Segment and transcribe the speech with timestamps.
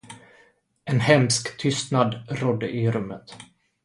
[0.91, 2.11] En hemsk tystnad
[2.41, 3.37] rådde i rummet.